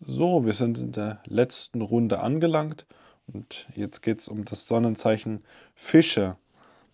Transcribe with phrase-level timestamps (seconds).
[0.00, 2.86] So, wir sind in der letzten Runde angelangt
[3.26, 5.42] und jetzt geht es um das Sonnenzeichen
[5.74, 6.36] Fische.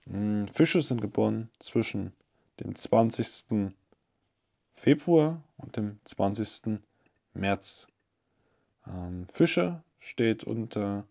[0.04, 2.12] Hm, Fische sind geboren zwischen
[2.60, 3.74] dem 20.
[4.74, 6.78] Februar und dem 20.
[7.34, 7.88] März.
[8.86, 11.04] Ähm, Fische steht unter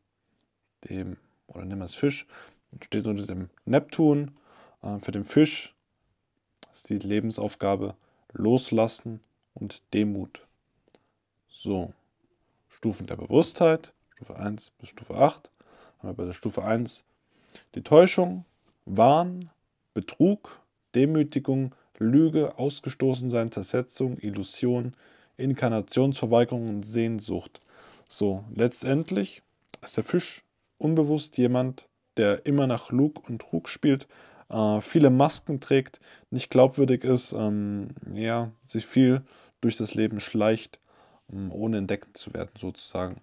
[0.90, 1.18] dem,
[1.48, 2.26] oder nehmen wir es Fisch,
[2.82, 4.32] steht unter dem Neptun.
[4.82, 5.76] Äh, für den Fisch
[6.72, 7.96] ist die Lebensaufgabe
[8.32, 9.20] Loslassen
[9.54, 10.48] und Demut.
[11.54, 11.94] So,
[12.70, 15.52] Stufen der Bewusstheit, Stufe 1 bis Stufe 8.
[16.00, 17.04] Haben wir bei der Stufe 1
[17.76, 18.46] die Täuschung,
[18.86, 19.52] Wahn,
[19.94, 20.62] Betrug,
[20.96, 24.96] Demütigung, Lüge, Ausgestoßensein, Zersetzung, Illusion,
[25.38, 27.60] Inkarnationsverweigerung und Sehnsucht.
[28.08, 29.44] So, letztendlich
[29.82, 30.44] ist der Fisch
[30.78, 31.88] unbewusst jemand,
[32.18, 34.08] der immer nach Lug und Trug spielt,
[34.50, 36.00] äh, viele Masken trägt,
[36.32, 39.22] nicht glaubwürdig ist, ähm, ja, sich viel
[39.60, 40.80] durch das Leben schleicht
[41.52, 43.22] ohne entdeckt zu werden, sozusagen.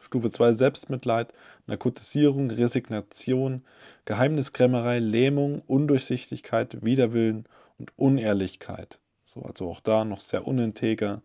[0.00, 1.32] Stufe 2 Selbstmitleid,
[1.66, 3.62] Narkotisierung, Resignation,
[4.04, 7.44] Geheimniskrämerei, Lähmung, Undurchsichtigkeit, Widerwillen
[7.78, 8.98] und Unehrlichkeit.
[9.24, 11.20] So, also auch da noch sehr uninteger.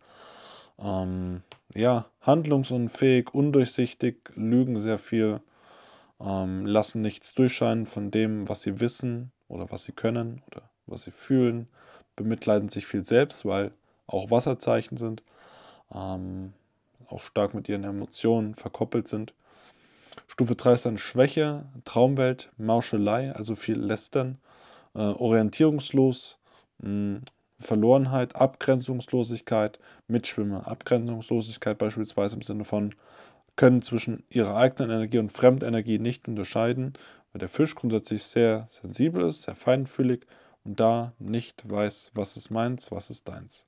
[0.80, 5.40] Ähm, ja, handlungsunfähig, undurchsichtig, lügen sehr viel,
[6.20, 11.04] ähm, lassen nichts durchscheinen von dem, was sie wissen oder was sie können oder was
[11.04, 11.68] sie fühlen,
[12.16, 13.72] bemitleiden sich viel selbst, weil
[14.08, 15.24] auch Wasserzeichen sind
[15.94, 16.54] ähm,
[17.08, 19.34] auch stark mit ihren Emotionen verkoppelt sind.
[20.28, 24.40] Stufe 3 ist dann Schwäche, Traumwelt, Mauschelei, also viel Lästern,
[24.96, 26.38] äh, orientierungslos,
[26.80, 27.22] mh,
[27.60, 32.96] Verlorenheit, Abgrenzungslosigkeit, Mitschwimmer, Abgrenzungslosigkeit beispielsweise im Sinne von
[33.56, 36.94] können zwischen ihrer eigenen Energie und Fremdenergie nicht unterscheiden,
[37.32, 40.26] weil der Fisch grundsätzlich sehr sensibel ist, sehr feinfühlig
[40.64, 43.68] und da nicht weiß, was ist meins, was ist deins.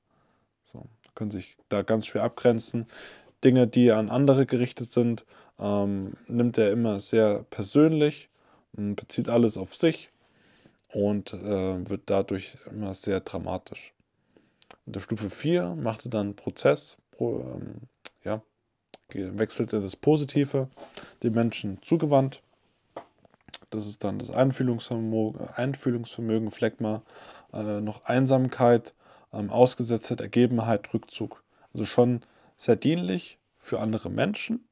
[0.63, 2.85] So können sich da ganz schwer abgrenzen.
[3.43, 5.25] Dinge, die an andere gerichtet sind,
[5.59, 8.29] ähm, nimmt er immer sehr persönlich,
[8.73, 10.09] bezieht alles auf sich
[10.93, 13.93] und äh, wird dadurch immer sehr dramatisch.
[14.85, 17.81] In der Stufe 4 macht er dann Prozess, pro, ähm,
[18.23, 18.41] ja,
[19.13, 20.69] wechselt er das Positive,
[21.23, 22.41] den Menschen zugewandt.
[23.69, 27.01] Das ist dann das Einfühlungsvermögen, Einfühlungsvermögen Phlegma,
[27.53, 28.93] äh, noch Einsamkeit,
[29.35, 31.43] ähm, Ausgesetztheit, Ergebenheit, Rückzug.
[31.73, 32.21] Also schon
[32.57, 34.67] sehr dienlich für andere Menschen,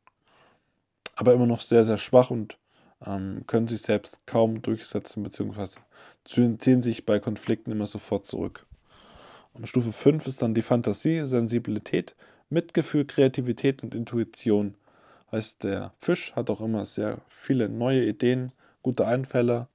[1.16, 2.58] aber immer noch sehr, sehr schwach und
[3.06, 5.80] ähm, können sich selbst kaum durchsetzen, beziehungsweise
[6.26, 8.66] ziehen sich bei Konflikten immer sofort zurück.
[9.54, 12.16] Und Stufe 5 ist dann die Fantasie, Sensibilität,
[12.50, 14.76] Mitgefühl, Kreativität und Intuition.
[15.32, 19.68] Heißt, der Fisch hat auch immer sehr viele neue Ideen, gute Einfälle,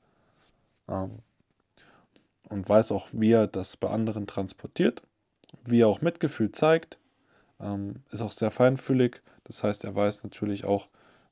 [0.88, 1.19] ähm,
[2.48, 5.03] und weiß auch, wie er das bei anderen transportiert,
[5.64, 6.98] wie er auch Mitgefühl zeigt,
[7.60, 9.22] ähm, ist auch sehr feinfühlig.
[9.44, 10.88] Das heißt, er weiß natürlich auch,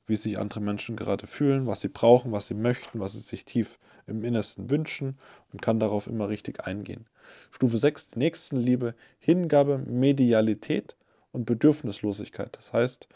[0.07, 3.45] wie sich andere Menschen gerade fühlen, was sie brauchen, was sie möchten, was sie sich
[3.45, 5.17] tief im Innersten wünschen
[5.51, 7.05] und kann darauf immer richtig eingehen.
[7.51, 10.95] Stufe 6, Nächstenliebe, Hingabe, Medialität
[11.33, 12.55] und Bedürfnislosigkeit.
[12.55, 13.09] Das heißt,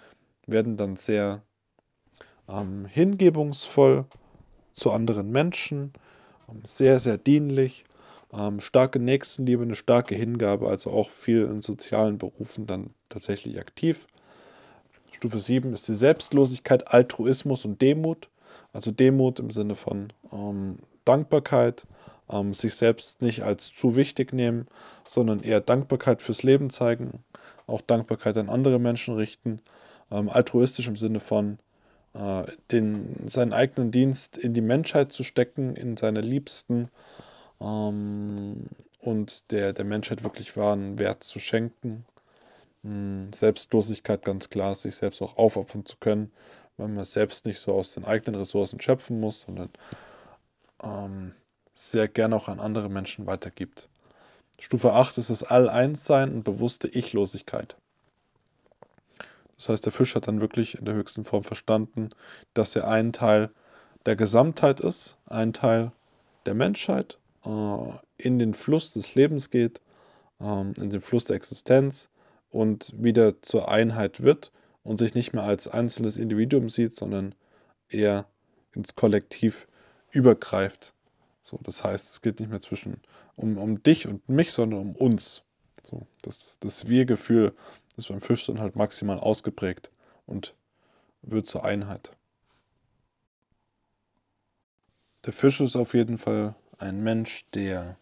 [0.47, 1.43] werden dann sehr
[2.49, 4.05] ähm, hingebungsvoll
[4.71, 5.93] zu anderen Menschen,
[6.49, 7.85] ähm, sehr, sehr dienlich
[8.33, 14.07] ähm, starke Nächstenliebe, eine starke Hingabe, also auch viel in sozialen Berufen dann tatsächlich aktiv.
[15.11, 18.29] Stufe 7 ist die Selbstlosigkeit, Altruismus und Demut.
[18.73, 21.85] Also Demut im Sinne von ähm, Dankbarkeit,
[22.29, 24.67] ähm, sich selbst nicht als zu wichtig nehmen,
[25.07, 27.23] sondern eher Dankbarkeit fürs Leben zeigen,
[27.67, 29.59] auch Dankbarkeit an andere Menschen richten.
[30.09, 31.59] Ähm, altruistisch im Sinne von
[32.13, 36.89] äh, den, seinen eigenen Dienst in die Menschheit zu stecken, in seine Liebsten,
[37.61, 38.65] ähm,
[38.99, 42.05] und der, der Menschheit wirklich wahren Wert zu schenken.
[42.83, 46.31] Ähm, Selbstlosigkeit ganz klar, sich selbst auch aufopfern zu können,
[46.77, 49.69] weil man selbst nicht so aus den eigenen Ressourcen schöpfen muss, sondern
[50.83, 51.33] ähm,
[51.73, 53.87] sehr gerne auch an andere Menschen weitergibt.
[54.59, 57.75] Stufe 8 ist das All-Eins-Sein und bewusste Ichlosigkeit.
[59.57, 62.09] Das heißt, der Fisch hat dann wirklich in der höchsten Form verstanden,
[62.53, 63.51] dass er ein Teil
[64.05, 65.91] der Gesamtheit ist, ein Teil
[66.45, 69.81] der Menschheit in den Fluss des Lebens geht,
[70.39, 72.09] ähm, in den Fluss der Existenz
[72.49, 74.51] und wieder zur Einheit wird
[74.83, 77.35] und sich nicht mehr als einzelnes Individuum sieht, sondern
[77.89, 78.25] eher
[78.73, 79.67] ins Kollektiv
[80.11, 80.93] übergreift.
[81.43, 83.01] So, das heißt, es geht nicht mehr zwischen
[83.35, 85.43] um, um dich und mich, sondern um uns.
[85.83, 87.53] So, das, das Wir-Gefühl
[87.97, 89.91] ist beim Fisch dann halt maximal ausgeprägt
[90.25, 90.55] und
[91.23, 92.11] wird zur Einheit.
[95.25, 97.97] Der Fisch ist auf jeden Fall ein Mensch, der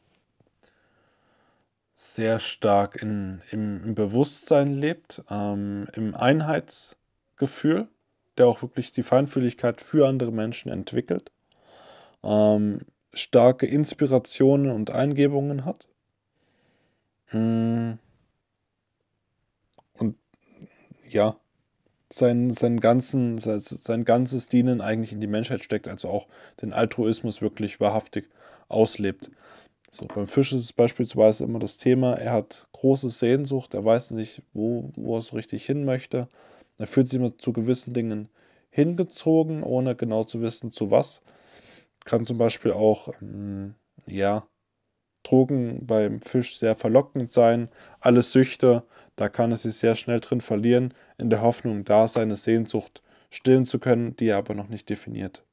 [1.94, 7.90] sehr stark in, im, im Bewusstsein lebt, ähm, im Einheitsgefühl,
[8.38, 11.31] der auch wirklich die Feinfühligkeit für andere Menschen entwickelt,
[12.24, 12.80] ähm,
[13.14, 15.90] starke Inspirationen und Eingebungen hat.
[17.34, 17.94] Mm.
[19.94, 20.16] Und
[21.10, 21.36] ja,
[22.12, 26.28] sein, sein, ganzen, sein, sein ganzes Dienen eigentlich in die Menschheit steckt, also auch
[26.62, 28.30] den Altruismus wirklich wahrhaftig
[28.69, 29.30] auslebt.
[29.92, 34.12] So, beim Fisch ist es beispielsweise immer das Thema, er hat große Sehnsucht, er weiß
[34.12, 36.27] nicht, wo, wo er so richtig hin möchte.
[36.77, 38.30] Er fühlt sich immer zu gewissen Dingen
[38.69, 41.21] hingezogen, ohne genau zu wissen, zu was.
[42.06, 43.75] Kann zum Beispiel auch, ähm,
[44.07, 44.48] ja,
[45.24, 47.69] Drogen beim Fisch sehr verlockend sein.
[48.00, 48.83] Alle Süchte,
[49.15, 53.65] da kann er sich sehr schnell drin verlieren, in der Hoffnung, da seine Sehnsucht stillen
[53.65, 55.44] zu können, die er aber noch nicht definiert.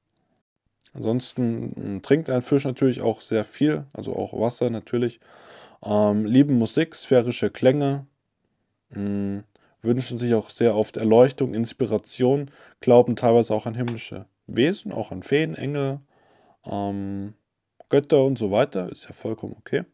[0.97, 5.21] Ansonsten hm, trinkt ein Fisch natürlich auch sehr viel, also auch Wasser natürlich.
[5.85, 8.07] Ähm, lieben Musik, sphärische Klänge,
[8.91, 9.45] mh, hm,
[9.83, 12.51] wünschen sich auch sehr oft Erleuchtung, Inspiration,
[12.81, 16.01] glauben teilweise auch an himmlische Wesen, auch an Feen, Engel,
[16.65, 17.35] ähm,
[17.91, 19.85] Götter und so weiter, ist ja vollkommen okay.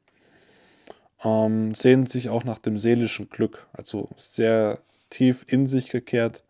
[1.25, 4.79] Ähm, sehnen sich auch nach dem seelischen Glück, also sehr
[5.11, 6.45] tief in sich gekehrt,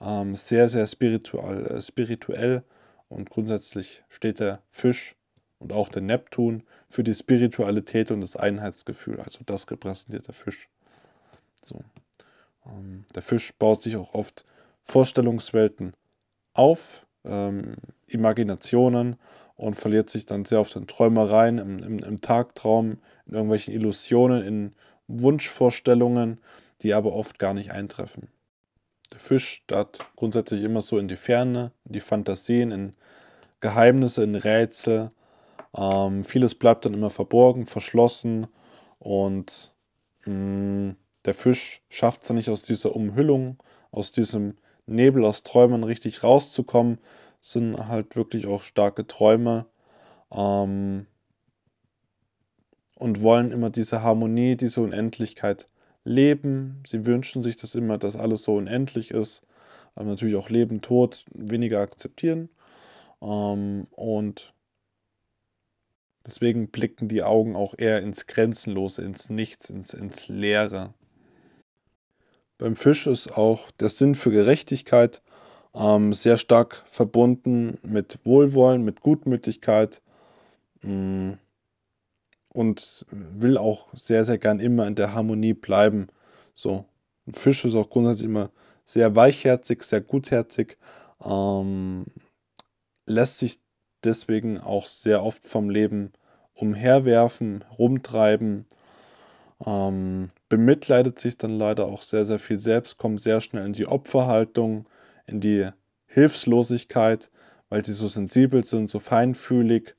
[0.00, 2.62] ähm, sehr, sehr spirituell, äh, spirituell
[3.08, 5.16] und grundsätzlich steht der Fisch
[5.58, 9.20] und auch der Neptun für die Spiritualität und das Einheitsgefühl.
[9.20, 10.68] Also das repräsentiert der Fisch.
[11.62, 11.82] So.
[12.66, 14.44] Ähm, der Fisch baut sich auch oft
[14.84, 15.94] Vorstellungswelten
[16.54, 17.76] auf, ähm,
[18.06, 19.16] Imaginationen
[19.56, 24.42] und verliert sich dann sehr oft in Träumereien, im, im, im Tagtraum, in irgendwelchen Illusionen,
[24.42, 24.74] in
[25.08, 26.38] Wunschvorstellungen,
[26.82, 28.28] die aber oft gar nicht eintreffen.
[29.18, 32.94] Fisch starrt grundsätzlich immer so in die Ferne, in die Fantasien, in
[33.60, 35.10] Geheimnisse, in Rätsel.
[35.76, 38.46] Ähm, vieles bleibt dann immer verborgen, verschlossen
[38.98, 39.74] und
[40.24, 43.58] mh, mm, der Fisch schafft es nicht aus dieser Umhüllung,
[43.90, 44.56] aus diesem
[44.86, 46.98] Nebel, aus Träumen richtig rauszukommen,
[47.40, 49.66] sind halt wirklich auch starke Träume
[50.32, 51.06] ähm,
[52.94, 55.68] und wollen immer diese Harmonie, diese Unendlichkeit
[56.08, 56.82] leben.
[56.86, 59.42] Sie wünschen sich das immer, dass alles so unendlich ist.
[59.94, 62.48] Aber natürlich auch Leben, Tod weniger akzeptieren.
[63.20, 64.52] Ähm, und
[66.26, 70.94] deswegen blicken die Augen auch eher ins Grenzenlose, ins Nichts, ins, ins Leere.
[72.58, 75.22] Beim Fisch ist auch der Sinn für Gerechtigkeit
[75.74, 80.02] ähm, sehr stark verbunden mit Wohlwollen, mit Gutmütigkeit.
[80.82, 81.38] Mh, mm,
[82.58, 86.08] und will auch sehr, sehr gern immer in der Harmonie bleiben.
[86.54, 86.86] So,
[87.28, 88.50] ein Fisch ist auch grundsätzlich immer
[88.84, 90.76] sehr weichherzig, sehr gutherzig,
[91.24, 92.06] ähm,
[93.06, 93.60] lässt sich
[94.02, 96.12] deswegen auch sehr oft vom Leben
[96.52, 98.66] umherwerfen, rumtreiben,
[99.64, 103.86] ähm, bemitleidet sich dann leider auch sehr, sehr viel selbst, kommt sehr schnell in die
[103.86, 104.88] Opferhaltung,
[105.28, 105.68] in die
[106.06, 107.30] Hilflosigkeit,
[107.68, 109.94] weil sie so sensibel sind, so feinfühlig,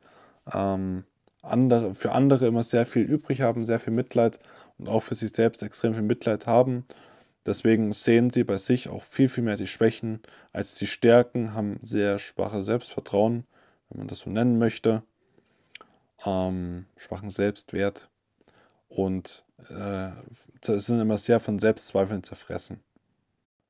[0.53, 1.05] ähm,
[1.41, 4.39] andere, für andere immer sehr viel übrig haben, sehr viel Mitleid
[4.77, 6.85] und auch für sich selbst extrem viel Mitleid haben.
[7.45, 10.21] Deswegen sehen sie bei sich auch viel, viel mehr die Schwächen
[10.51, 13.45] als die Stärken, haben sehr schwache Selbstvertrauen,
[13.89, 15.03] wenn man das so nennen möchte,
[16.25, 18.09] ähm, schwachen Selbstwert
[18.89, 20.09] und äh,
[20.61, 22.81] sind immer sehr von Selbstzweifeln zerfressen.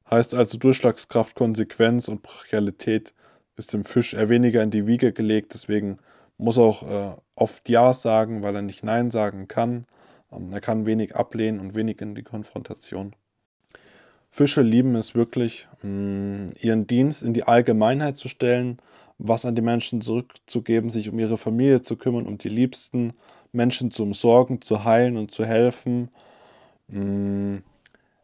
[0.10, 3.14] Heißt also Durchschlagskraft, Konsequenz und Brachialität
[3.56, 6.00] ist dem Fisch eher weniger in die Wiege gelegt, deswegen
[6.40, 9.86] muss auch äh, oft Ja sagen, weil er nicht Nein sagen kann.
[10.32, 13.16] Ähm, er kann wenig ablehnen und wenig in die Konfrontation.
[14.32, 18.78] Fische lieben es wirklich, mh, mm, ihren Dienst in die Allgemeinheit zu stellen,
[19.18, 23.14] was an die Menschen zurückzugeben, sich um ihre Familie zu kümmern, um die Liebsten,
[23.52, 26.10] Menschen zu umsorgen, zu heilen und zu helfen.
[26.88, 27.64] Mh, mm,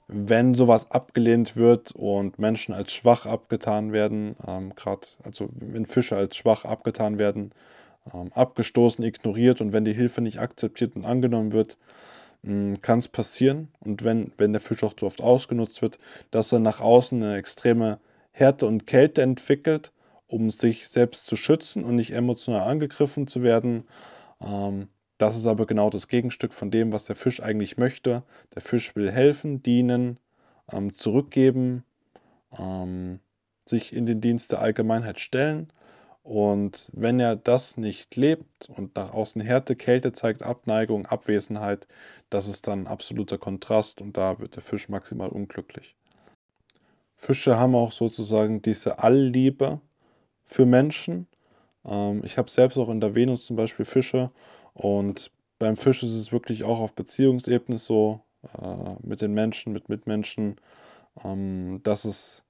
[0.08, 6.16] wenn sowas abgelehnt wird und Menschen als schwach abgetan werden, ähm, gerade also wenn Fische
[6.16, 7.52] als schwach abgetan werden,
[8.12, 11.78] abgestoßen, ignoriert und wenn die Hilfe nicht akzeptiert und angenommen wird,
[12.82, 13.70] kann es passieren.
[13.80, 15.98] Und wenn, wenn der Fisch auch zu oft ausgenutzt wird,
[16.30, 18.00] dass er nach außen eine extreme
[18.32, 19.92] Härte und Kälte entwickelt,
[20.28, 23.84] um sich selbst zu schützen und nicht emotional angegriffen zu werden.
[24.42, 28.24] Ähm, das ist aber genau das Gegenstück von dem, was der Fisch eigentlich möchte.
[28.54, 30.20] Der Fisch will helfen, dienen,
[30.72, 31.84] ähm, zurückgeben,
[33.66, 35.68] sich in den Dienst der Allgemeinheit stellen
[36.26, 41.88] und wenn er das nicht lebt und nach außen Härte, Kälte zeigt, Abneigung, Abwesenheit,
[42.32, 45.96] das ist dann absoluter Kontrast und da wird der Fisch maximal unglücklich.
[47.16, 49.82] Fische haben auch sozusagen diese Allliebe
[50.46, 51.28] für Menschen.
[51.86, 54.32] Ähm, ich habe selbst auch in der Venus zum Beispiel Fische
[54.74, 55.30] und
[55.60, 58.22] beim Fisch ist es wirklich auch auf Beziehungsebene so,
[58.60, 60.60] äh, mit den Menschen, mit Mitmenschen,
[61.24, 62.46] ähm, dass es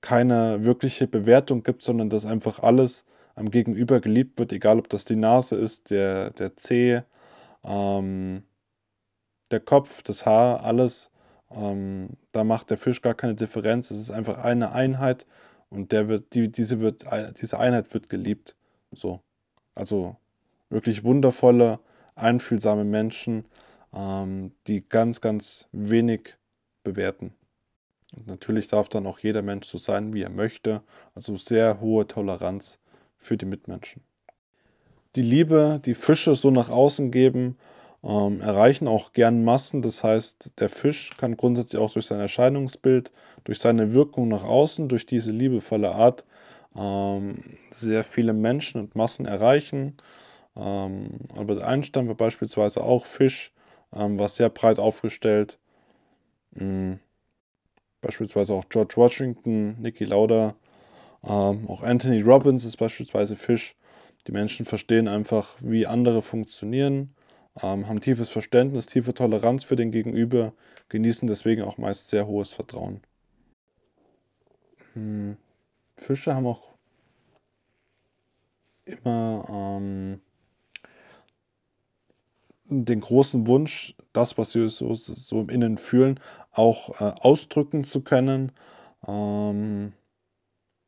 [0.00, 3.04] keine wirkliche Bewertung gibt, sondern dass einfach alles
[3.34, 7.02] am Gegenüber geliebt wird, egal ob das die Nase ist, der, der Zeh,
[7.64, 8.42] ähm,
[9.50, 11.10] der Kopf, das Haar, alles.
[11.50, 13.90] Ähm, da macht der Fisch gar keine Differenz.
[13.90, 15.26] Es ist einfach eine Einheit
[15.68, 17.04] und der wird, die, diese, wird,
[17.40, 18.56] diese Einheit wird geliebt.
[18.92, 19.20] So.
[19.74, 20.16] Also
[20.68, 21.80] wirklich wundervolle,
[22.14, 23.44] einfühlsame Menschen,
[23.94, 26.36] ähm, die ganz, ganz wenig
[26.84, 27.34] bewerten.
[28.16, 30.82] Und natürlich darf dann auch jeder Mensch so sein, wie er möchte.
[31.14, 32.78] Also sehr hohe Toleranz
[33.18, 34.02] für die Mitmenschen.
[35.16, 37.56] Die Liebe, die Fische so nach außen geben,
[38.02, 39.82] ähm, erreichen auch gern Massen.
[39.82, 43.12] Das heißt, der Fisch kann grundsätzlich auch durch sein Erscheinungsbild,
[43.44, 46.24] durch seine Wirkung nach außen, durch diese liebevolle Art
[46.76, 49.96] ähm, sehr viele Menschen und Massen erreichen.
[50.56, 53.52] Ähm, Albert Einstein war beispielsweise auch Fisch,
[53.92, 55.58] ähm, war sehr breit aufgestellt.
[56.52, 57.00] Mhm.
[58.00, 60.54] Beispielsweise auch George Washington, Niki Lauda,
[61.22, 63.74] ähm, auch Anthony Robbins ist beispielsweise Fisch.
[64.26, 67.14] Die Menschen verstehen einfach, wie andere funktionieren,
[67.62, 70.52] ähm, haben tiefes Verständnis, tiefe Toleranz für den Gegenüber,
[70.88, 73.00] genießen deswegen auch meist sehr hohes Vertrauen.
[74.94, 75.36] Hm.
[75.96, 76.74] Fische haben auch
[78.84, 80.20] immer ähm,
[82.70, 86.20] den großen Wunsch, das, was sie so, so im Innen fühlen,
[86.52, 88.52] auch äh, ausdrücken zu können.
[89.06, 89.92] Ähm,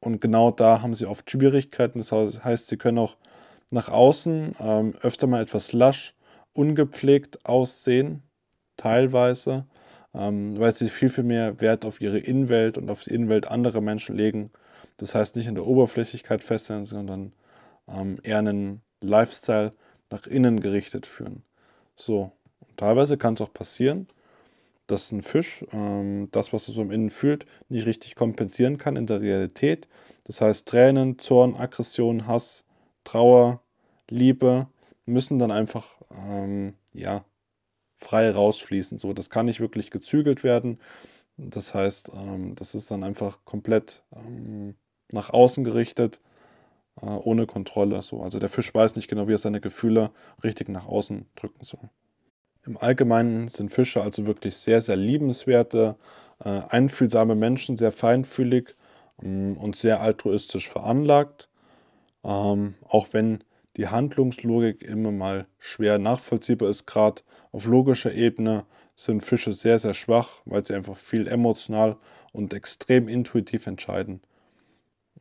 [0.00, 1.98] und genau da haben sie oft Schwierigkeiten.
[1.98, 3.16] Das heißt, sie können auch
[3.70, 6.14] nach außen ähm, öfter mal etwas lasch,
[6.52, 8.22] ungepflegt aussehen,
[8.76, 9.66] teilweise,
[10.14, 13.80] ähm, weil sie viel, viel mehr Wert auf ihre Innenwelt und auf die Innenwelt anderer
[13.80, 14.50] Menschen legen.
[14.98, 17.32] Das heißt, nicht in der Oberflächlichkeit feststellen, sondern
[17.88, 19.72] ähm, eher einen Lifestyle
[20.10, 21.42] nach innen gerichtet führen.
[22.04, 24.08] So, und teilweise kann es auch passieren,
[24.88, 28.96] dass ein Fisch ähm, das, was er so im Innen fühlt, nicht richtig kompensieren kann
[28.96, 29.88] in der Realität.
[30.24, 32.64] Das heißt, Tränen, Zorn, Aggression, Hass,
[33.04, 33.62] Trauer,
[34.08, 34.66] Liebe
[35.06, 37.24] müssen dann einfach ähm, ja,
[37.98, 38.98] frei rausfließen.
[38.98, 40.80] So, das kann nicht wirklich gezügelt werden.
[41.36, 44.74] Das heißt, ähm, das ist dann einfach komplett ähm,
[45.12, 46.20] nach außen gerichtet,
[47.06, 48.02] ohne Kontrolle.
[48.02, 48.22] So.
[48.22, 50.10] Also der Fisch weiß nicht genau, wie er seine Gefühle
[50.42, 51.90] richtig nach außen drücken soll.
[52.64, 55.96] Im Allgemeinen sind Fische also wirklich sehr, sehr liebenswerte,
[56.44, 58.76] äh, einfühlsame Menschen, sehr feinfühlig
[59.22, 61.48] ähm, und sehr altruistisch veranlagt.
[62.24, 63.42] Ähm, auch wenn
[63.76, 69.94] die Handlungslogik immer mal schwer nachvollziehbar ist, gerade auf logischer Ebene sind Fische sehr, sehr
[69.94, 71.96] schwach, weil sie einfach viel emotional
[72.32, 74.20] und extrem intuitiv entscheiden.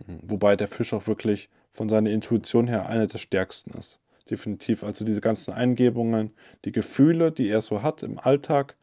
[0.05, 0.19] Mhm.
[0.23, 4.01] Wobei der Fisch auch wirklich von seiner Intuition her einer der stärksten ist
[4.31, 4.83] definitiv.
[4.83, 6.31] Also diese ganzen Eingebungen,
[6.65, 8.75] die Gefühle, die er so hat im Alltag,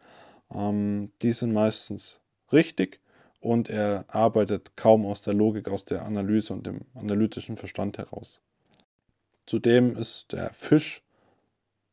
[0.54, 2.20] ähm, die sind meistens
[2.52, 3.00] richtig
[3.40, 8.42] und er arbeitet kaum aus der Logik, aus der Analyse und dem analytischen Verstand heraus.
[9.46, 11.02] Zudem ist der Fisch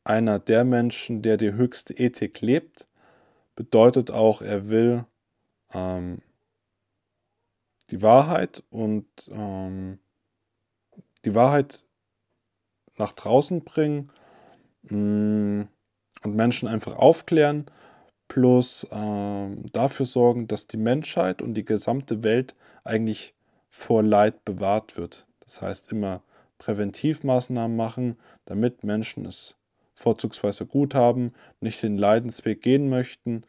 [0.03, 2.87] einer der Menschen, der die höchste Ethik lebt,
[3.55, 5.05] bedeutet auch, er will
[5.73, 6.21] ähm,
[7.89, 9.99] die Wahrheit und ähm,
[11.25, 11.84] die Wahrheit
[12.98, 14.10] nach draußen bringen
[14.84, 15.63] mm,
[16.24, 17.65] und Menschen einfach aufklären,
[18.27, 23.34] plus äh, dafür sorgen, dass die Menschheit und die gesamte Welt eigentlich
[23.70, 25.27] vor Leid bewahrt wird.
[25.41, 26.22] Das heißt immer
[26.58, 29.55] Präventivmaßnahmen machen, damit Menschen es
[29.96, 33.44] vorzugsweise gut haben, nicht den Leidensweg gehen möchten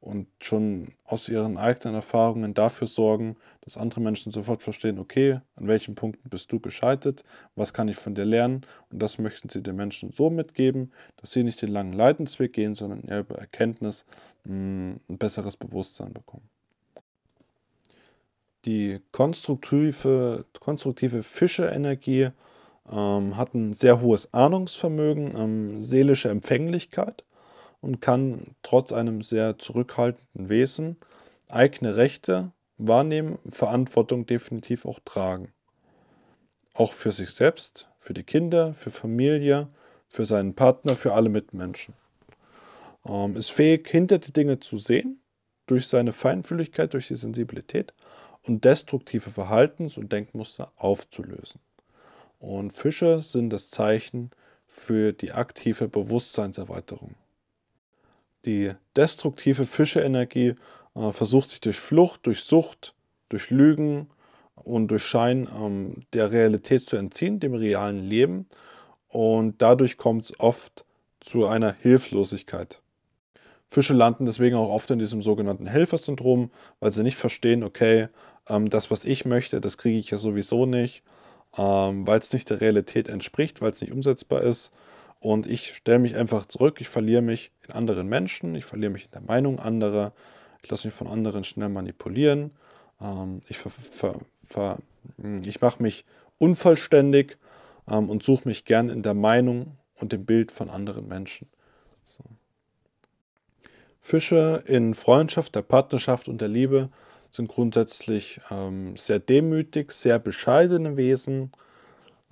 [0.00, 5.68] und schon aus ihren eigenen Erfahrungen dafür sorgen, dass andere Menschen sofort verstehen, okay, an
[5.68, 7.22] welchen Punkten bist du gescheitert,
[7.54, 11.32] was kann ich von dir lernen und das möchten sie den Menschen so mitgeben, dass
[11.32, 14.06] sie nicht den langen Leidensweg gehen, sondern eher über Erkenntnis
[14.44, 16.48] mh, hm, ein besseres Bewusstsein bekommen.
[18.64, 22.30] Die konstruktive, konstruktive Fische-Energie
[22.90, 27.24] ähm, hat ein sehr hohes Ahnungsvermögen, ähm, seelische Empfänglichkeit
[27.80, 30.96] und kann trotz einem sehr zurückhaltenden Wesen
[31.48, 35.52] eigene Rechte wahrnehmen, Verantwortung definitiv auch tragen.
[36.74, 39.68] Auch für sich selbst, für die Kinder, für Familie,
[40.08, 41.94] für seinen Partner, für alle Mitmenschen.
[43.06, 45.20] Ähm, ist fähig, hinter die Dinge zu sehen,
[45.66, 47.94] durch seine Feinfühligkeit, durch die Sensibilität
[48.42, 51.60] und destruktive Verhaltens- und Denkmuster aufzulösen.
[52.38, 54.30] Und Fische sind das Zeichen
[54.66, 57.14] für die aktive Bewusstseinserweiterung.
[58.44, 60.54] Die destruktive Fische-Energie
[60.94, 62.94] äh, versucht sich durch Flucht, durch Sucht,
[63.28, 64.08] durch Lügen
[64.54, 68.46] und durch Schein ähm, der Realität zu entziehen, dem realen Leben.
[69.08, 70.84] Und dadurch kommt es oft
[71.20, 72.80] zu einer Hilflosigkeit.
[73.68, 78.08] Fische landen deswegen auch oft in diesem sogenannten Helfersyndrom, weil sie nicht verstehen, okay,
[78.48, 81.02] ähm, das, was ich möchte, das kriege ich ja sowieso nicht,
[81.56, 84.72] ähm, weil es nicht der Realität entspricht, weil es nicht umsetzbar ist.
[85.20, 89.04] Und ich stelle mich einfach zurück, ich verliere mich in anderen Menschen, ich verliere mich
[89.04, 90.12] in der Meinung anderer,
[90.62, 92.52] ich lasse mich von anderen schnell manipulieren,
[93.00, 94.78] ähm, ich, ver,
[95.44, 96.04] ich mache mich
[96.38, 97.36] unvollständig
[97.88, 101.48] ähm, und suche mich gern in der Meinung und dem Bild von anderen Menschen.
[102.04, 102.24] So.
[104.00, 106.88] Fische in Freundschaft, der Partnerschaft und der Liebe
[107.30, 111.52] sind grundsätzlich ähm, sehr demütig, sehr bescheidene Wesen,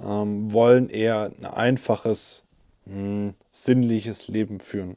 [0.02, 2.44] ähm, wollen eher ein einfaches,
[2.88, 4.96] hm, sinnliches Leben führen.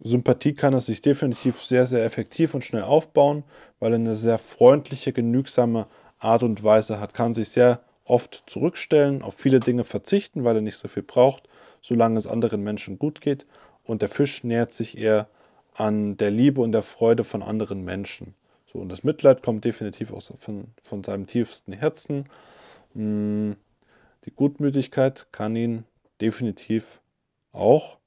[0.00, 3.42] Sympathie kann er sich definitiv sehr, sehr effektiv und schnell aufbauen,
[3.80, 5.86] weil er eine sehr freundliche, genügsame
[6.18, 10.62] Art und Weise hat, kann sich sehr oft zurückstellen, auf viele Dinge verzichten, weil er
[10.62, 11.48] nicht so viel braucht,
[11.80, 13.46] solange es anderen Menschen gut geht.
[13.82, 15.28] Und der Fisch nähert sich eher
[15.74, 18.34] an der Liebe und der Freude von anderen Menschen.
[18.70, 22.24] So, und das Mitleid kommt definitiv auch von, von seinem tiefsten Herzen.
[22.94, 23.56] Hm,
[24.24, 25.84] die Gutmütigkeit kann ihn
[26.20, 27.00] definitiv
[27.52, 27.98] auch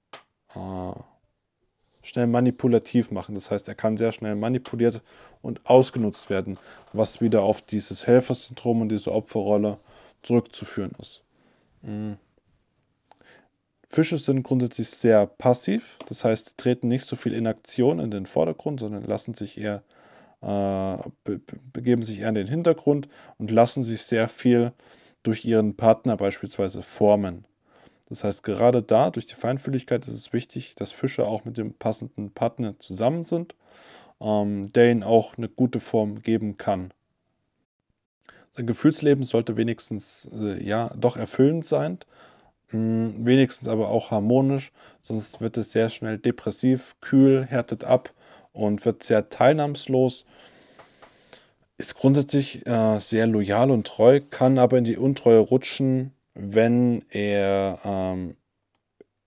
[0.56, 1.00] äh,
[2.02, 3.36] schnell manipulativ machen.
[3.36, 5.02] Das heißt, er kann sehr schnell manipuliert
[5.42, 6.58] und ausgenutzt werden,
[6.94, 9.78] was wieder auf dieses Helfersyndrom und diese Opferrolle
[10.24, 11.24] zurückzuführen ist.
[11.82, 12.18] Mhm.
[13.90, 18.12] Fische sind grundsätzlich sehr passiv, das heißt, sie treten nicht so viel in Aktion in
[18.12, 19.82] den Vordergrund, sondern lassen sich eher,
[20.42, 21.40] äh, be
[21.72, 23.08] begeben sich eher in den Hintergrund
[23.38, 24.74] und lassen sich sehr viel
[25.28, 27.44] durch ihren Partner beispielsweise formen.
[28.08, 31.74] Das heißt, gerade da, durch die Feinfühligkeit, ist es wichtig, dass Fische auch mit dem
[31.74, 33.54] passenden Partner zusammen sind,
[34.22, 36.94] ähm, der ihnen auch eine gute Form geben kann.
[38.56, 42.00] Sein Gefühlsleben sollte wenigstens äh, ja doch erfüllend sein,
[42.72, 48.14] mh, hm, wenigstens aber auch harmonisch, sonst wird es sehr schnell depressiv, kühl, härtet ab
[48.54, 50.26] und wird sehr teilnahmslos.
[51.78, 57.80] Ist grundsätzlich äh, sehr loyal und treu, kann aber in die Untreue rutschen, wenn er
[57.86, 58.36] ähm,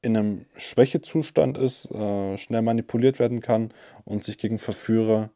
[0.03, 3.73] in einem Schwächezustand ist, äh, schnell manipuliert werden kann
[4.05, 5.31] und sich gegen Verführer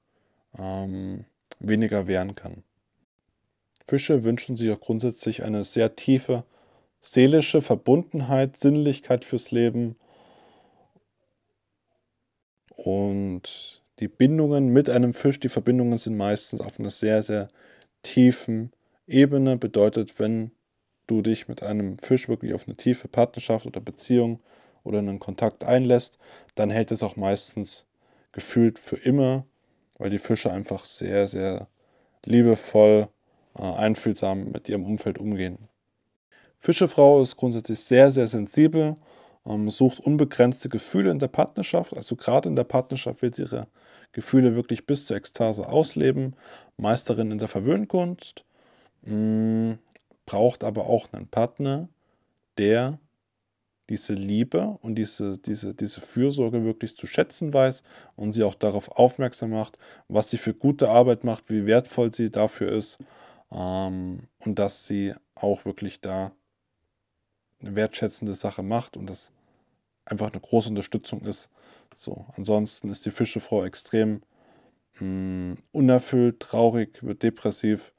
[0.59, 1.25] ähm,
[1.61, 2.65] weniger wehren kann.
[3.87, 6.45] Fische wünschen sich auch grundsätzlich eine sehr tiefe
[7.01, 9.97] seelische Verbundenheit, Sinnlichkeit fürs Leben
[12.71, 17.49] und die Bindungen mit einem Fisch, die Verbindungen sind meistens auf einer sehr, sehr
[18.03, 18.73] tiefen
[19.07, 19.57] Ebene.
[19.57, 20.51] Bedeutet, wenn
[21.07, 24.41] du dich mit einem Fisch wirklich auf eine tiefe Partnerschaft oder Beziehung
[24.83, 26.19] oder einen Kontakt einlässt,
[26.55, 27.87] dann hält es auch meistens
[28.33, 29.47] gefühlt für immer,
[29.99, 31.69] weil die Fische einfach sehr, sehr
[32.25, 33.09] liebevoll,
[33.57, 35.69] äh, einfühlsam mit ihrem Umfeld umgehen.
[36.59, 38.97] Fischefrau ist grundsätzlich sehr, sehr sensibel,
[39.47, 41.95] ähm, sucht unbegrenzte Gefühle in der Partnerschaft.
[41.95, 43.69] Also gerade in der Partnerschaft sie ihre
[44.15, 46.35] Gefühle wirklich bis zur Ekstase ausleben.
[46.79, 48.45] Meisterin in der Verwöhnkunst.
[49.03, 49.79] Mh, mm,
[50.27, 51.89] braucht aber auch einen Partner,
[52.57, 52.99] der
[53.91, 57.83] diese Liebe und diese, diese, diese Fürsorge wirklich zu schätzen weiß
[58.17, 59.77] und sie auch darauf aufmerksam macht,
[60.09, 62.99] was sie für gute Arbeit macht, wie wertvoll sie dafür ist
[63.53, 66.33] ähm, und dass sie auch wirklich da
[67.61, 69.33] eine wertschätzende Sache macht und das
[70.07, 71.51] einfach eine große Unterstützung ist.
[71.95, 74.23] So, ansonsten ist die Fischefrau extrem
[75.01, 77.93] mh, mm, unerfüllt, traurig, wird depressiv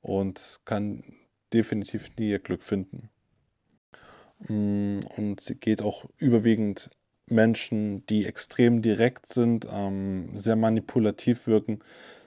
[0.00, 1.04] und kann
[1.52, 3.10] definitiv nie ihr Glück finden.
[4.48, 6.90] Mm, und sie geht auch überwiegend
[7.26, 11.80] Menschen, die extrem direkt sind, ähm, sehr manipulativ wirken,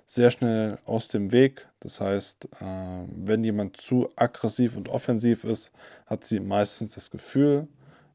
[0.05, 1.67] sehr schnell aus dem Weg.
[1.79, 5.71] Das heißt, äh, wenn jemand zu aggressiv und offensiv ist,
[6.05, 7.67] hat sie meistens das Gefühl,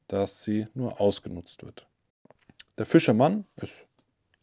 [0.08, 1.86] dass sie nur ausgenutzt wird.
[2.78, 3.86] Der Fischermann ist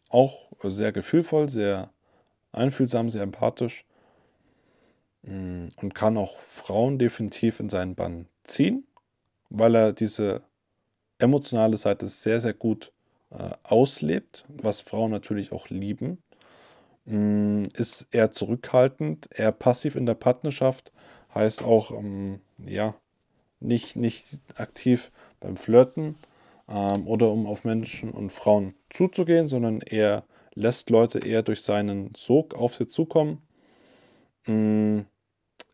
[0.09, 1.89] auch sehr gefühlvoll, sehr
[2.51, 3.85] einfühlsam, sehr empathisch
[5.25, 8.85] Mm, und kann auch Frauen definitiv in seinen Bann ziehen,
[9.49, 10.43] weil er diese
[11.19, 12.91] emotionale Seite sehr, sehr gut
[13.31, 16.21] äh, auslebt, was Frauen natürlich auch lieben.
[17.05, 20.91] Mm, ist eher zurückhaltend, eher passiv in der Partnerschaft,
[21.33, 22.95] heißt auch, ähm, ja,
[23.59, 26.15] nicht, nicht aktiv beim Flirten
[26.67, 32.13] ähm, oder um auf Menschen und Frauen zuzugehen, sondern er lässt Leute eher durch seinen
[32.15, 33.41] Sog auf sie zukommen.
[34.47, 35.01] Mm,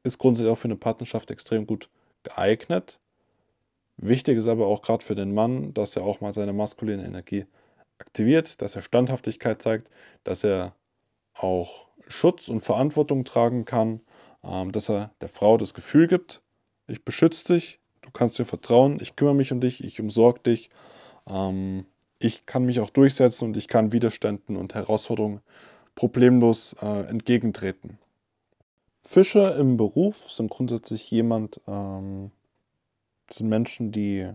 [0.04, 1.90] ist grundsätzlich auch für eine Partnerschaft extrem gut
[2.24, 3.00] geeignet.
[3.98, 7.46] Wichtig ist aber auch gerade für den Mann, dass er auch mal seine maskuline Energie
[8.00, 9.92] aktiviert, dass er Standhaftigkeit zeigt,
[10.24, 10.76] dass er
[11.34, 14.02] auch Schutz und Verantwortung tragen kann,
[14.44, 16.42] ähm, dass er der Frau das Gefühl gibt,
[16.88, 20.70] ich beschütze dich, du kannst mir vertrauen, ich kümmere mich um dich, ich umsorge dich,
[21.28, 21.86] ähm,
[22.20, 25.42] ich kann mich auch durchsetzen und ich kann Widerständen und Herausforderungen
[25.96, 27.98] problemlos äh, entgegentreten.
[29.04, 32.32] Fischer im Beruf sind grundsätzlich jemand, ähm,
[33.30, 34.30] sind Menschen, die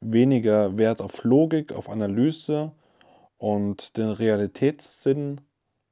[0.00, 2.72] weniger Wert auf Logik, auf Analyse
[3.38, 5.40] und den Realitätssinn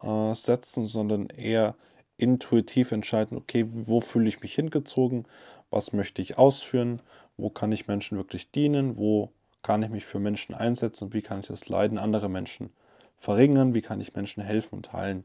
[0.02, 1.74] äh, setzen, sondern eher
[2.16, 5.26] intuitiv entscheiden, okay, wo fühle ich mich hingezogen,
[5.70, 7.00] was möchte ich ausführen,
[7.36, 11.22] wo kann ich Menschen wirklich dienen, wo kann ich mich für Menschen einsetzen und wie
[11.22, 12.70] kann ich das Leiden anderer Menschen
[13.16, 15.24] verringern, wie kann ich Menschen helfen und heilen.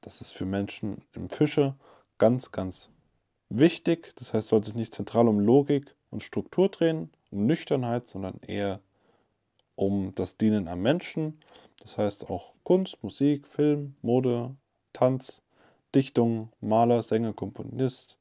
[0.00, 1.74] Das ist für Menschen im Fische
[2.18, 2.90] ganz, ganz
[3.48, 4.14] wichtig.
[4.16, 8.80] Das heißt, sollte es nicht zentral um Logik und Struktur drehen, um Nüchternheit, sondern eher
[9.74, 11.40] um das Dienen am Menschen.
[11.80, 14.54] Das heißt auch Kunst, Musik, Film, Mode,
[14.92, 15.42] Tanz,
[15.94, 18.18] Dichtung, Maler, Sänger, Komponist,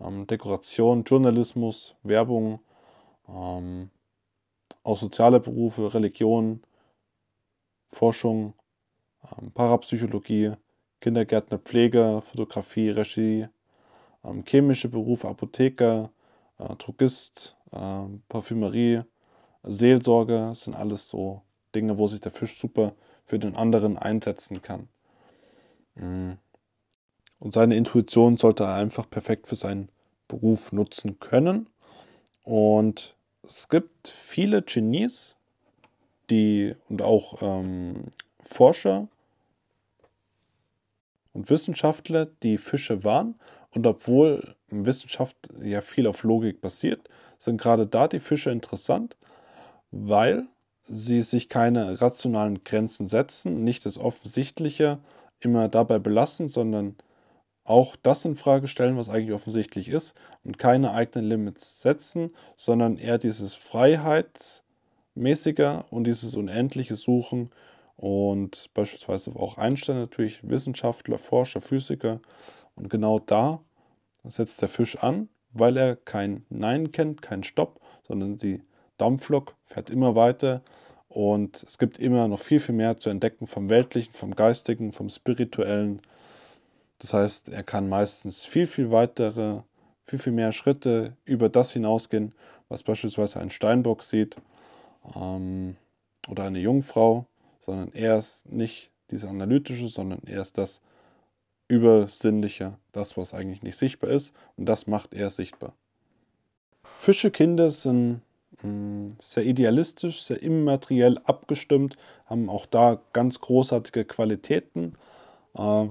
[0.00, 2.60] ähm, Dekoration, Journalismus, Werbung,
[3.28, 3.90] ähm,
[4.82, 6.62] auch soziale Berufe, Religion,
[7.88, 8.54] Forschung,
[9.38, 10.52] ähm, Parapsychologie,
[11.00, 13.48] Kindergärtner, Pflege, Fotografie, Regie,
[14.24, 16.10] ähm, chemische Berufe, Apotheker,
[16.58, 19.02] äh, Drogist, äh, Parfümerie,
[19.62, 21.42] Seelsorge, sind alles so
[21.74, 24.88] Dinge, wo sich der Fisch super für den anderen einsetzen kann.
[25.94, 26.38] Mhm.
[27.44, 29.90] Und seine Intuition sollte er einfach perfekt für seinen
[30.28, 31.68] Beruf nutzen können.
[32.42, 35.36] Und es gibt viele Genies,
[36.30, 38.04] die und auch ähm,
[38.42, 39.08] Forscher
[41.34, 43.34] und Wissenschaftler, die Fische waren.
[43.72, 49.18] Und obwohl Wissenschaft ja viel auf Logik basiert, sind gerade da die Fische interessant,
[49.90, 50.46] weil
[50.88, 54.98] sie sich keine rationalen Grenzen setzen, nicht das Offensichtliche
[55.40, 56.96] immer dabei belassen, sondern
[57.64, 62.98] auch das in Frage stellen, was eigentlich offensichtlich ist und keine eigenen Limits setzen, sondern
[62.98, 67.50] eher dieses Freiheitsmäßige und dieses unendliche Suchen
[67.96, 72.20] und beispielsweise auch Einstein natürlich, Wissenschaftler, Forscher, Physiker
[72.76, 73.60] und genau da
[74.24, 78.62] setzt der Fisch an, weil er kein Nein kennt, kein Stopp, sondern die
[78.98, 80.62] Dampflok fährt immer weiter
[81.08, 85.08] und es gibt immer noch viel, viel mehr zu entdecken vom Weltlichen, vom Geistigen, vom
[85.08, 86.02] Spirituellen
[86.98, 89.60] das heißt, er kann meistens viel, viel weitere,
[90.06, 92.34] viel, viel mehr Schritte über das hinausgehen,
[92.68, 94.36] was beispielsweise ein Steinbock sieht
[95.14, 95.76] ähm,
[96.28, 97.26] oder eine Jungfrau,
[97.60, 100.80] sondern er ist nicht dieses Analytische, sondern er ist das
[101.68, 105.74] Übersinnliche, das, was eigentlich nicht sichtbar ist und das macht er sichtbar.
[106.94, 108.20] Fischekinder sind
[108.62, 114.94] mh, hm, sehr idealistisch, sehr immateriell abgestimmt, haben auch da ganz großartige Qualitäten.
[115.56, 115.88] Äh,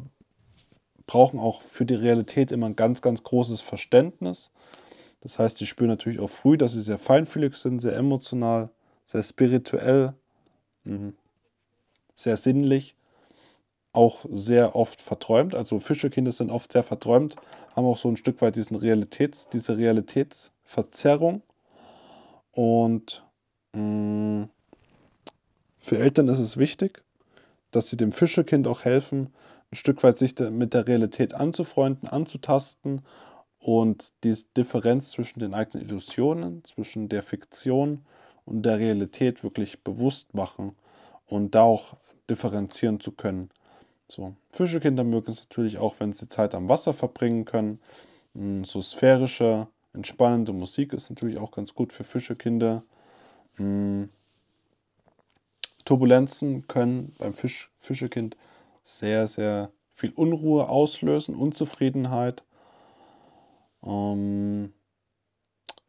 [1.06, 4.52] brauchen auch für die Realität immer ein ganz, ganz großes Verständnis.
[5.22, 8.70] Das heißt, die spüren natürlich auch früh, dass sie sehr feinfühlig sind, sehr emotional,
[9.06, 10.14] sehr spirituell,
[10.84, 11.16] mhm.
[12.16, 12.96] sehr sinnlich,
[13.94, 15.56] auch sehr oft verträumt.
[15.56, 17.36] Also Fischekinder sind oft sehr verträumt,
[17.76, 21.42] haben auch so ein Stück weit diesen Realitäts, diese Realitätsverzerrung.
[22.52, 23.24] Und
[23.74, 24.50] mh, mm,
[25.78, 27.04] für Eltern ist es wichtig,
[27.72, 29.34] dass sie dem Fischekind auch helfen,
[29.74, 33.02] ein Stück weit sich mit der Realität anzufreunden, anzutasten
[33.58, 38.06] und die Differenz zwischen den eigenen Illusionen, zwischen der Fiktion
[38.46, 40.76] und der Realität wirklich bewusst machen
[41.26, 41.96] und da auch
[42.30, 43.50] differenzieren zu können.
[44.08, 47.80] So, Fischekinder mögen es natürlich auch, wenn sie Zeit am Wasser verbringen können.
[48.36, 52.84] Hm, so sphärische, entspannende Musik ist natürlich auch ganz gut für Fischekinder.
[53.56, 54.10] Hm,
[55.84, 58.38] Turbulenzen können beim Fisch, Fischekind
[58.84, 62.44] sehr, sehr viel Unruhe auslösen, Unzufriedenheit.
[63.84, 64.74] Ähm,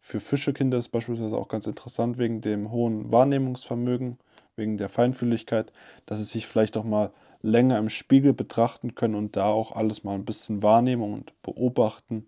[0.00, 4.18] für Fischekinder ist beispielsweise auch ganz interessant wegen dem hohen Wahrnehmungsvermögen,
[4.56, 5.72] wegen der Feinfühligkeit,
[6.06, 10.04] dass sie sich vielleicht auch mal länger im Spiegel betrachten können und da auch alles
[10.04, 12.26] mal ein bisschen wahrnehmen und beobachten,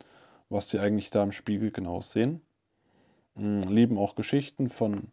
[0.49, 2.41] was sie eigentlich da im Spiegel genau sehen.
[3.37, 5.09] Ähm, lieben auch Geschichten von,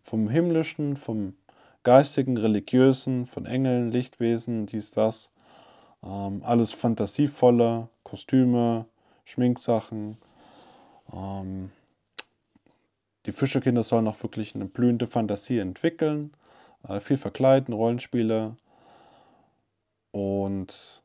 [0.00, 1.34] vom Himmlischen, vom
[1.82, 5.30] geistigen, religiösen, von Engeln, Lichtwesen, dies, das.
[6.04, 8.86] Ähm, alles fantasievolle, Kostüme,
[9.24, 10.16] Schminksachen.
[11.12, 11.70] Ähm,
[13.26, 16.32] die Fischerkinder sollen auch wirklich eine blühende Fantasie entwickeln,
[16.88, 18.56] äh, viel verkleiden, Rollenspiele.
[20.10, 21.02] Und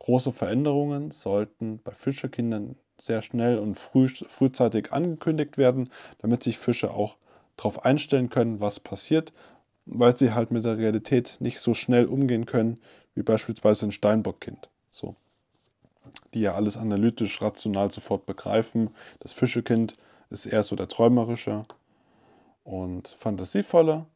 [0.00, 6.90] große Veränderungen sollten bei Fischerkindern sehr schnell und früh, frühzeitig angekündigt werden, damit sich Fische
[6.92, 7.16] auch
[7.56, 9.32] darauf einstellen können, was passiert
[9.86, 12.78] weil sie halt mit der Realität nicht so schnell umgehen können,
[13.14, 14.68] wie beispielsweise ein Steinbockkind.
[14.92, 15.14] So.
[16.34, 18.90] Die ja alles analytisch, rational sofort begreifen.
[19.20, 19.96] Das Fischekind
[20.30, 21.64] ist eher so der träumerische
[22.64, 24.06] und fantasievolle.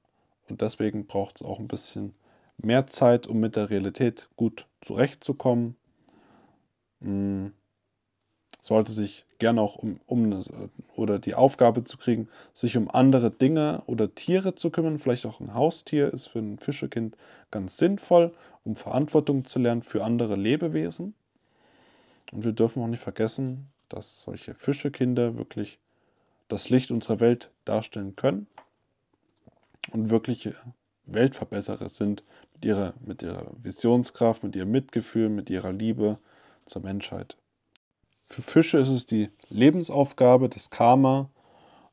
[0.49, 2.15] Und deswegen braucht es auch ein bisschen
[2.59, 5.77] mehr Zeit, um mit der Realität gut zurechtzukommen.
[7.01, 7.53] Hm,
[8.61, 10.43] sollte sich gerne auch um, um
[10.97, 14.99] oder die Aufgabe zu kriegen, sich um andere Dinge oder Tiere zu kümmern.
[14.99, 17.17] Vielleicht auch ein Haustier ist für ein Fischekind
[17.51, 18.33] ganz sinnvoll,
[18.65, 21.15] um Verantwortung zu lernen für andere Lebewesen.
[22.33, 25.79] Und wir dürfen auch nicht vergessen, dass solche Fischekinder wirklich
[26.49, 28.47] das Licht unserer Welt darstellen können
[29.93, 30.55] und wirkliche
[31.07, 32.23] Weltverbesserer sind
[32.55, 36.17] mit ihrer, mit ihrer Visionskraft, mit ihrem Mitgefühl, mit ihrer Liebe
[36.67, 37.37] zur Menschheit.
[38.31, 41.29] Für Fische ist es die Lebensaufgabe, das Karma,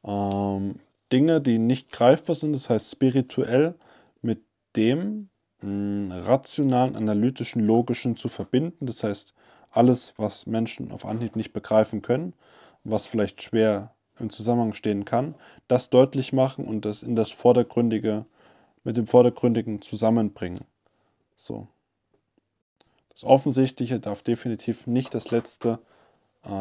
[0.04, 0.80] ähm,
[1.12, 3.74] Dinge, die nicht greifbar sind, das heißt spirituell,
[4.22, 4.44] mit
[4.76, 5.30] dem
[5.62, 8.86] mh, rationalen, analytischen, logischen zu verbinden.
[8.86, 9.34] Das heißt,
[9.72, 12.34] alles, was Menschen auf Anhieb nicht begreifen können,
[12.84, 15.34] was vielleicht schwer im Zusammenhang stehen kann,
[15.68, 18.26] das deutlich machen und das in das Vordergründige,
[18.84, 20.66] mit dem Vordergründigen zusammenbringen.
[21.36, 21.68] So.
[23.10, 25.80] Das Offensichtliche darf definitiv nicht das letzte,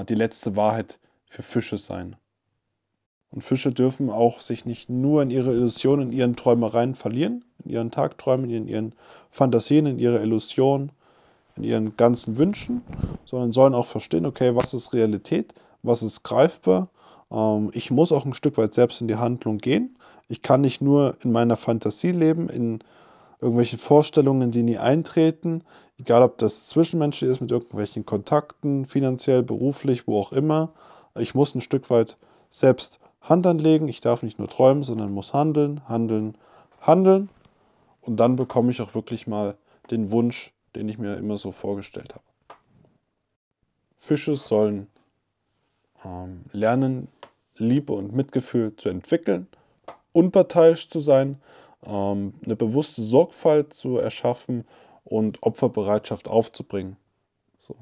[0.09, 2.17] die letzte Wahrheit für Fische sein.
[3.31, 7.71] Und Fische dürfen auch sich nicht nur in ihre Illusionen, in ihren Träumereien verlieren, in
[7.71, 8.95] ihren Tagträumen, in ihren
[9.31, 10.93] Fantasien, in ihre Illusionen,
[11.57, 12.83] in ihren ganzen Wünschen,
[13.25, 16.89] sondern sollen auch verstehen, okay, was ist Realität, was ist greifbar
[17.31, 19.97] ähm, ich muss auch ein Stück weit selbst in die Handlung gehen.
[20.29, 22.81] Ich kann nicht nur in meiner Fantasie leben, in
[23.41, 25.63] irgendwelchen Vorstellungen, die nie eintreten,
[25.99, 30.73] egal ob das zwischenmenschlich ist, mit irgendwelchen Kontakten, finanziell, beruflich, wo auch immer.
[31.19, 32.17] Ich muss ein Stück weit
[32.51, 33.89] selbst Hand anlegen.
[33.89, 36.37] Ich darf nicht nur träumen, sondern muss handeln, handeln,
[36.81, 37.29] handeln.
[38.01, 39.57] Und dann bekomme ich auch wirklich mal
[39.91, 42.25] den Wunsch, den ich mir immer so vorgestellt habe.
[43.99, 44.87] Fische sollen
[46.05, 47.09] ähm, lernen,
[47.57, 49.49] Liebe und Mitgefühl zu entwickeln,
[50.13, 51.41] unparteiisch zu sein,
[51.87, 54.67] ähm, eine bewusste Sorgfalt zu erschaffen
[55.05, 56.97] und Opferbereitschaft aufzubringen.
[57.59, 57.77] So.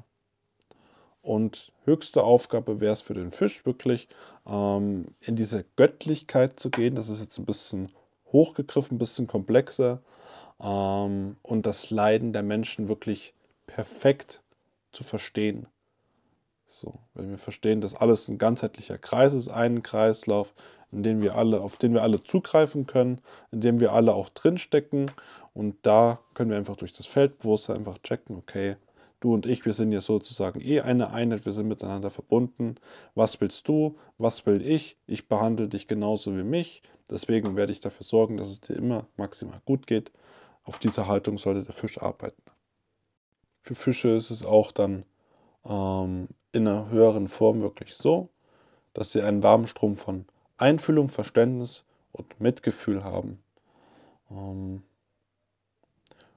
[1.21, 4.07] Und höchste Aufgabe wäre es für den Fisch wirklich,
[4.45, 6.95] ähm, in diese Göttlichkeit zu gehen.
[6.95, 7.91] Das ist jetzt ein bisschen
[8.31, 10.01] hochgegriffen, ein bisschen komplexer.
[10.61, 13.33] Ähm, und das Leiden der Menschen wirklich
[13.65, 14.41] perfekt
[14.91, 15.67] zu verstehen.
[16.67, 20.53] So, wenn wir verstehen, dass alles ein ganzheitlicher Kreis ist, ein Kreislauf,
[20.95, 23.19] in den wir alle, auf den wir alle zugreifen können,
[23.51, 25.11] in dem wir alle auch drinstecken.
[25.53, 28.77] Und da können wir einfach durch das Feldbewusstsein einfach checken, okay,
[29.19, 32.75] du und ich, wir sind ja sozusagen eh eine Einheit, wir sind miteinander verbunden.
[33.13, 33.97] Was willst du?
[34.17, 34.97] Was will ich?
[35.05, 36.81] Ich behandle dich genauso wie mich.
[37.09, 40.11] Deswegen werde ich dafür sorgen, dass es dir immer maximal gut geht.
[40.63, 42.41] Auf diese Haltung sollte der Fisch arbeiten.
[43.61, 45.03] Für Fische ist es auch dann
[45.65, 48.29] ähm, in einer höheren Form wirklich so,
[48.93, 50.25] dass sie einen warmen Strom von
[50.57, 53.39] Einfühlung, Verständnis und Mitgefühl haben.
[54.31, 54.83] Ähm,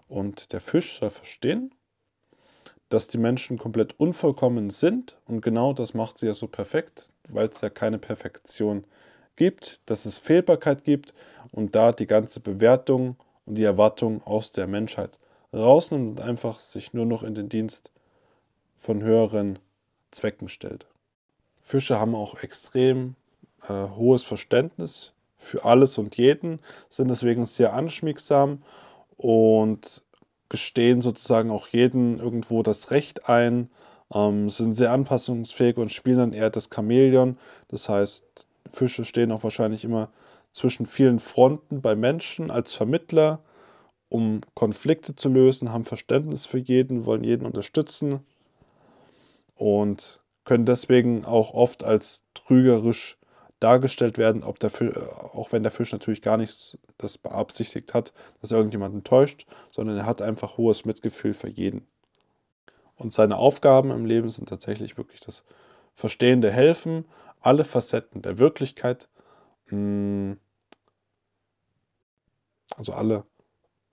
[0.08, 1.74] und der Fisch soll verstehen,
[2.88, 7.48] dass die Menschen komplett unvollkommen sind und genau das macht sie ja so perfekt, weil
[7.48, 8.84] es ja keine Perfektion
[9.36, 11.14] gibt, dass es Fehlbarkeit gibt
[11.52, 15.18] und da die ganze Bewertung und die Erwartung aus der Menschheit
[15.52, 17.90] rausnimmt und einfach sich nur noch in den Dienst
[18.76, 19.58] von höheren
[20.10, 20.86] Zwecken stellt.
[21.62, 23.14] Fische haben auch extrem
[23.68, 28.62] äh, hohes Verständnis für alles und jeden, sind deswegen sehr anschmiegsam
[29.16, 30.02] und
[30.48, 33.70] gestehen sozusagen auch jeden irgendwo das Recht ein,
[34.14, 37.38] ähm, sind sehr anpassungsfähig und spielen dann eher das Chamäleon.
[37.68, 38.24] Das heißt,
[38.72, 40.10] Fische stehen auch wahrscheinlich immer
[40.52, 43.40] zwischen vielen Fronten bei Menschen als Vermittler,
[44.08, 48.20] um Konflikte zu lösen, haben Verständnis für jeden, wollen jeden unterstützen
[49.54, 53.17] und können deswegen auch oft als trügerisch
[53.60, 58.12] dargestellt werden, ob der Fisch, auch wenn der Fisch natürlich gar nichts das beabsichtigt hat,
[58.40, 61.86] dass irgendjemanden täuscht, sondern er hat einfach hohes Mitgefühl für jeden.
[62.96, 65.44] Und seine Aufgaben im Leben sind tatsächlich wirklich das
[65.94, 67.04] verstehende Helfen,
[67.40, 69.08] alle Facetten der Wirklichkeit,
[69.70, 70.32] mm,
[72.76, 73.24] also alle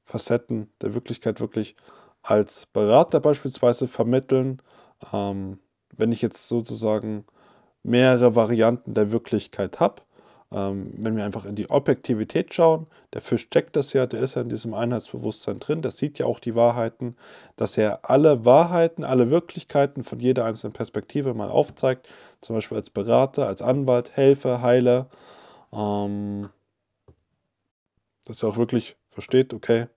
[0.06, 1.76] Facetten der Wirklichkeit wirklich
[2.22, 4.62] als Berater beispielsweise vermitteln,
[5.14, 5.60] ähm,
[5.96, 7.26] wenn ich jetzt sozusagen
[7.86, 10.02] mehrere Varianten der Wirklichkeit habe,
[10.52, 14.36] ähm, wenn wir einfach in die Objektivität schauen, der Fisch checkt das ja, der ist
[14.36, 17.16] ja in diesem Einheitsbewusstsein drin, der sieht ja auch die Wahrheiten,
[17.56, 22.08] dass er alle Wahrheiten, alle Wirklichkeiten von jeder einzelnen Perspektive mal aufzeigt,
[22.42, 25.08] zum Beispiel als Berater, als Anwalt, Helfer, Heiler,
[25.74, 26.50] ähm,
[28.26, 29.88] dass er auch wirklich versteht, okay,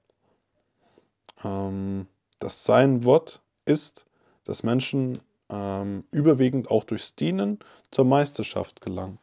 [1.45, 2.07] ähm,
[2.39, 4.07] dass sein Wort ist,
[4.45, 5.19] dass Menschen
[5.51, 7.59] ähm, überwiegend auch durchs Dienen
[7.91, 9.19] zur Meisterschaft gelangen.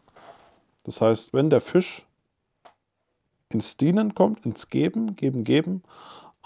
[0.84, 2.06] Das heißt, wenn der Fisch
[3.50, 5.84] ins Dienen kommt, ins Geben, Geben, Geben,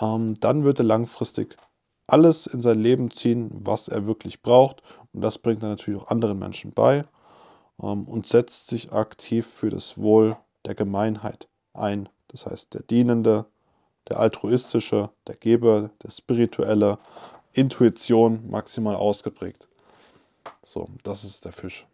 [0.02, 1.58] ähm, dann wird er langfristig
[2.08, 4.82] alles in sein Leben ziehen, was er wirklich braucht.
[5.14, 7.06] Und das bringt er natürlich auch anderen Menschen bei
[7.82, 12.10] ähm, und setzt sich aktiv für das Wohl der Gemeinheit ein.
[12.30, 13.46] Das heißt, der Dienende,
[14.08, 16.98] der Altruistische, der Geber, der Spirituelle,
[17.54, 19.69] Intuition maximal ausgeprägt.
[20.64, 21.88] So, das ist der Fisch.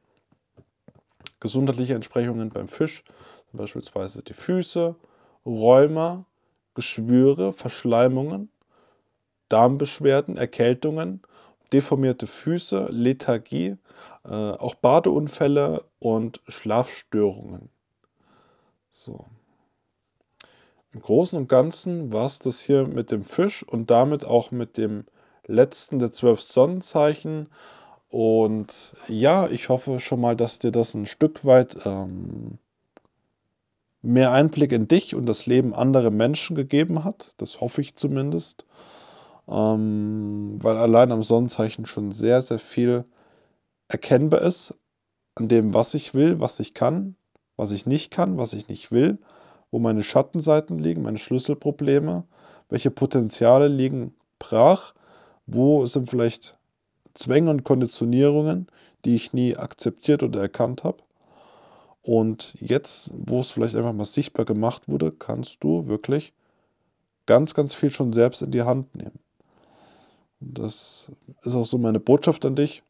[1.39, 3.03] Gesundheitliche Entsprechungen beim Fisch,
[3.53, 4.95] beispielsweise die Füße,
[5.45, 6.25] Rheuma,
[6.73, 8.49] Geschwüre, Verschleimungen,
[9.49, 11.21] Darmbeschwerden, Erkältungen,
[11.71, 13.77] deformierte Füße, Lethargie,
[14.23, 17.69] äh, auch Badeunfälle und Schlafstörungen.
[18.91, 19.25] So.
[20.93, 24.77] Im Großen und Ganzen war es das hier mit dem Fisch und damit auch mit
[24.77, 25.05] dem
[25.45, 27.49] letzten der zwölf Sonnenzeichen.
[28.15, 32.59] Und ja, ich hoffe schon mal, dass dir das ein Stück weit ähm,
[34.01, 37.33] mehr Einblick in dich und das Leben anderer Menschen gegeben hat.
[37.35, 38.63] Das hoffe ich zumindest.
[39.49, 43.03] Ähm, weil allein am Sonnenzeichen schon sehr, sehr viel
[43.89, 44.73] erkennbar ist
[45.35, 47.17] an dem, was ich will, was ich kann,
[47.57, 49.17] was ich nicht kann, was ich nicht will,
[49.71, 52.23] wo meine Schattenseiten liegen, meine Schlüsselprobleme,
[52.69, 54.93] welche Potenziale liegen brach,
[55.47, 56.57] wo sind vielleicht
[57.15, 58.67] Zwänge und Konditionierungen,
[59.03, 60.97] die ich nie akzeptiert oder erkannt habe.
[62.03, 66.33] Und jetzt, wo es vielleicht einfach mal sichtbar gemacht wurde, kannst du wirklich
[67.25, 69.17] ganz, ganz viel schon selbst in die Hand nehmen.
[70.39, 72.83] Und das ist auch so meine Botschaft an dich.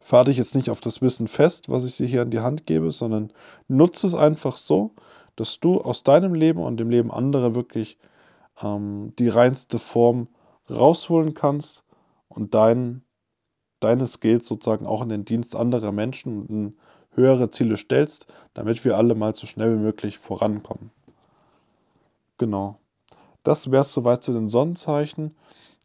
[0.00, 2.66] Fahr dich jetzt nicht auf das Wissen fest, was ich dir hier an die Hand
[2.66, 3.32] gebe, sondern
[3.68, 4.92] nutze es einfach so,
[5.36, 7.96] dass du aus deinem Leben und dem Leben anderer wirklich
[8.62, 10.28] ähm, die reinste Form
[10.68, 11.85] rausholen kannst
[12.36, 13.02] und dein,
[13.80, 16.76] deine Skills sozusagen auch in den Dienst anderer Menschen und in
[17.12, 20.90] höhere Ziele stellst, damit wir alle mal so schnell wie möglich vorankommen.
[22.38, 22.78] Genau.
[23.42, 25.36] Das wäre es soweit zu den Sonnenzeichen.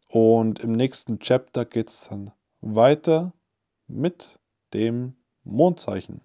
[0.08, 3.32] Und im nächsten Chapter geht es dann weiter
[3.86, 4.38] mit
[4.74, 6.20] dem Mondzeichen.